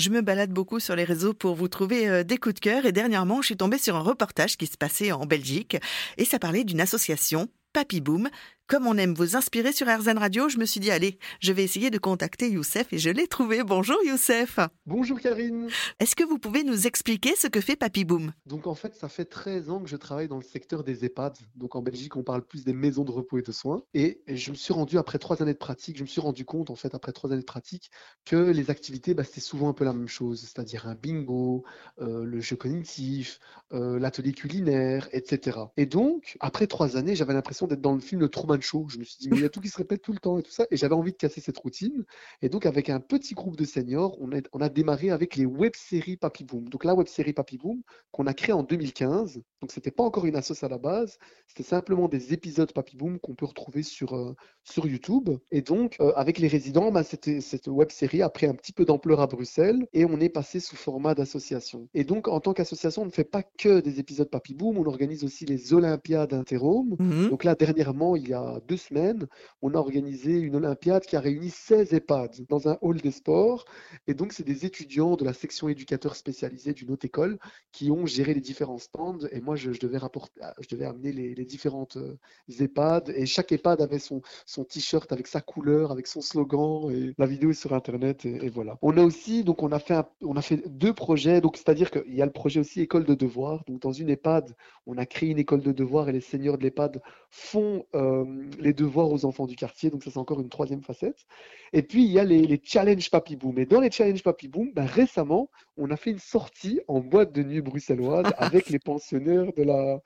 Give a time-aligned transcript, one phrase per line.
[0.00, 2.86] Je me balade beaucoup sur les réseaux pour vous trouver euh, des coups de cœur
[2.86, 5.76] et dernièrement, je suis tombée sur un reportage qui se passait en Belgique
[6.16, 8.30] et ça parlait d'une association Papy Boom.
[8.70, 11.64] Comme on aime vous inspirer sur RZN Radio, je me suis dit, allez, je vais
[11.64, 13.64] essayer de contacter Youssef et je l'ai trouvé.
[13.64, 14.60] Bonjour Youssef.
[14.86, 15.66] Bonjour Karine.
[15.98, 18.32] Est-ce que vous pouvez nous expliquer ce que fait Papy Boom?
[18.46, 21.36] Donc en fait, ça fait 13 ans que je travaille dans le secteur des EHPAD.
[21.56, 23.82] Donc en Belgique, on parle plus des maisons de repos et de soins.
[23.92, 26.70] Et je me suis rendu, après trois années de pratique, je me suis rendu compte,
[26.70, 27.90] en fait, après trois années de pratique,
[28.24, 30.42] que les activités, bah, c'était souvent un peu la même chose.
[30.42, 31.64] C'est-à-dire un bingo,
[32.00, 33.40] euh, le jeu cognitif,
[33.72, 35.58] euh, l'atelier culinaire, etc.
[35.76, 38.28] Et donc, après trois années, j'avais l'impression d'être dans le film
[38.60, 38.86] de Show.
[38.88, 40.38] Je me suis dit, mais il y a tout qui se répète tout le temps
[40.38, 40.66] et tout ça.
[40.70, 42.04] Et j'avais envie de casser cette routine.
[42.42, 45.46] Et donc, avec un petit groupe de seniors, on a, on a démarré avec les
[45.46, 46.68] web-séries Papy Boom.
[46.68, 49.42] Donc, la web-série Papy Boom, qu'on a créée en 2015.
[49.60, 51.18] Donc, c'était pas encore une assoce à la base.
[51.46, 55.30] C'était simplement des épisodes Papy Boom qu'on peut retrouver sur, euh, sur YouTube.
[55.50, 58.84] Et donc, euh, avec les résidents, bah, c'était, cette web-série a pris un petit peu
[58.84, 61.88] d'ampleur à Bruxelles et on est passé sous format d'association.
[61.94, 64.86] Et donc, en tant qu'association, on ne fait pas que des épisodes Papy Boom, on
[64.86, 66.96] organise aussi les Olympiades Interhome.
[66.98, 67.30] Mhm.
[67.30, 69.26] Donc là, dernièrement, il y a deux semaines,
[69.62, 73.64] on a organisé une Olympiade qui a réuni 16 EHPAD dans un hall des sports.
[74.06, 77.38] Et donc, c'est des étudiants de la section éducateurs spécialisés d'une haute école
[77.72, 79.18] qui ont géré les différents stands.
[79.30, 82.18] Et moi, je, devais, rapporter, je devais amener les, les différentes euh,
[82.58, 83.12] EHPAD.
[83.14, 84.22] Et chaque EHPAD avait son,
[84.68, 86.90] t-shirt avec sa couleur, avec son slogan.
[86.90, 88.24] Et la vidéo est sur Internet.
[88.24, 88.78] Et, voilà.
[88.82, 91.40] On a aussi, donc, on a fait, on a fait deux projets.
[91.40, 93.64] Donc, c'est-à-dire qu'il y a le projet aussi école de devoirs.
[93.66, 94.54] Donc, dans une EHPAD,
[94.86, 98.24] on a créé une école de devoirs et les seniors de l'EHPAD font euh,
[98.58, 99.90] les devoirs aux enfants du quartier.
[99.90, 101.26] Donc, ça, c'est encore une troisième facette.
[101.72, 103.58] Et puis, il y a les, les challenges Papy Boom.
[103.58, 107.32] Et dans les challenges Papy Boom, ben, récemment, on a fait une sortie en boîte
[107.32, 110.00] de nuit bruxelloise avec les pensionnaires de la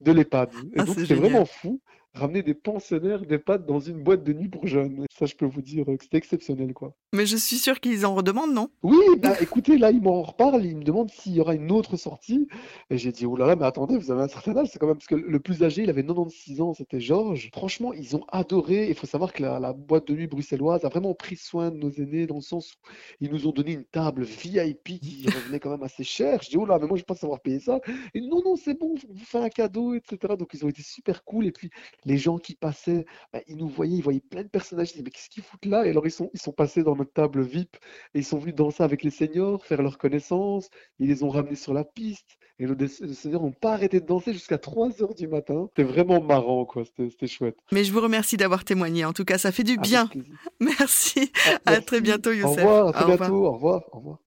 [0.00, 0.50] de l'EHPAD.
[0.74, 1.80] Et Ah, donc, c'est vraiment fou.
[2.14, 5.04] Ramener des pensionnaires d'EHPAD dans une boîte de nuit pour jeunes.
[5.16, 6.94] Ça, je peux vous dire que c'était exceptionnel, quoi.
[7.12, 8.68] Mais je suis sûre qu'ils en redemandent, non?
[8.82, 11.96] Oui, bah, écoutez, là, il m'en reparle, il me demande s'il y aura une autre
[11.96, 12.48] sortie.
[12.90, 14.86] Et j'ai dit, oh là là, mais attendez, vous avez un certain âge, c'est quand
[14.86, 17.50] même, parce que le plus âgé, il avait 96 ans, c'était Georges.
[17.52, 18.88] Franchement, ils ont adoré.
[18.88, 21.76] Il faut savoir que la, la boîte de nuit bruxelloise a vraiment pris soin de
[21.76, 22.88] nos aînés, dans le sens où
[23.20, 26.40] ils nous ont donné une table VIP qui revenait quand même assez cher.
[26.42, 27.80] Je dis, oh là, mais moi, je pas savoir payer ça.
[28.14, 30.34] Et non, non, c'est bon, on vous fait un cadeau, etc.
[30.38, 31.46] Donc, ils ont été super cool.
[31.46, 31.70] Et puis,
[32.04, 34.90] les gens qui passaient, bah, ils nous voyaient, ils voyaient plein de personnages.
[34.90, 35.86] Ils disaient, mais qu'est-ce qu'ils foutent là?
[35.86, 37.76] Et alors, ils sont, ils sont passés dans notre table VIP
[38.14, 40.68] et ils sont venus danser avec les seniors, faire leur connaissance.
[40.98, 42.36] Ils les ont ramenés sur la piste.
[42.58, 45.66] Et le- les seniors n'ont pas arrêté de danser jusqu'à 3 heures du matin.
[45.74, 46.84] C'était vraiment marrant, quoi.
[46.84, 47.56] C'était chouette.
[47.72, 49.04] Mais je vous remercie d'avoir témoigné.
[49.04, 50.10] En tout cas, ça fait du bien.
[50.60, 51.32] Merci.
[51.44, 52.56] Ah, À très bientôt, Au Youssef.
[52.56, 53.30] revoir, à très Au revoir.
[53.30, 53.46] bientôt.
[53.46, 53.82] Au revoir.
[53.92, 54.18] Au revoir.